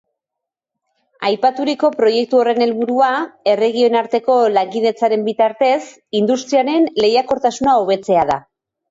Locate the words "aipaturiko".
1.27-1.89